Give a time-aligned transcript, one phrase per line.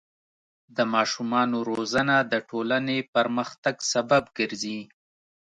[0.75, 4.79] د ماشومانو روزنه د ټولنې پرمختګ سبب ګرځي.